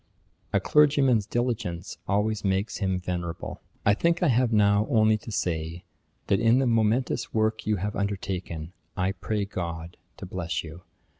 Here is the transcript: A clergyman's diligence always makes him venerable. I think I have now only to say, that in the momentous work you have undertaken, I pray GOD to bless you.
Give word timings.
A 0.51 0.59
clergyman's 0.59 1.27
diligence 1.27 1.99
always 2.07 2.43
makes 2.43 2.77
him 2.77 2.99
venerable. 2.99 3.61
I 3.85 3.93
think 3.93 4.23
I 4.23 4.29
have 4.29 4.51
now 4.51 4.87
only 4.89 5.15
to 5.19 5.31
say, 5.31 5.83
that 6.25 6.39
in 6.39 6.57
the 6.57 6.65
momentous 6.65 7.35
work 7.35 7.67
you 7.67 7.75
have 7.75 7.95
undertaken, 7.95 8.73
I 8.97 9.11
pray 9.11 9.45
GOD 9.45 9.97
to 10.17 10.25
bless 10.25 10.63
you. 10.63 10.81